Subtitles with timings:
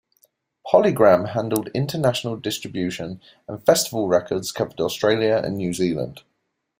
[0.65, 6.23] PolyGram handled international distribution and Festival Records covered Australia and New Zealand.